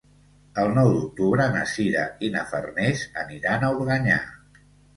El 0.61 0.71
nou 0.77 0.89
d'octubre 0.93 1.45
na 1.57 1.61
Sira 1.73 2.07
i 2.29 2.31
na 2.37 2.43
Farners 2.55 3.07
aniran 3.27 3.69
a 3.69 3.73
Organyà. 3.79 4.21